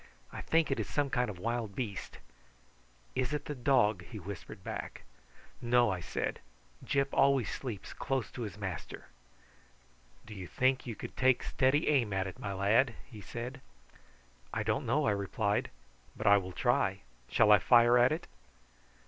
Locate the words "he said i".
13.11-14.63